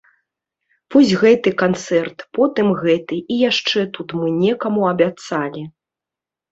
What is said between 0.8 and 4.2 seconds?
Вось гэты канцэрт, потым гэты, і яшчэ тут